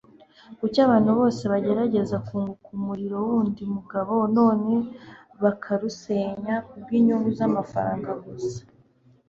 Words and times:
kuki 0.59 0.77
abantu 0.87 1.11
bose 1.19 1.41
bagerageza 1.51 2.15
kunguka 2.27 2.67
umurimo 2.77 3.17
wundi 3.27 3.61
mugabo 3.75 4.13
noneho 4.35 4.79
bakarusenya 5.43 6.55
kubwinyungu 6.67 7.29
zamafaranga 7.39 8.11
gusa 8.25 8.61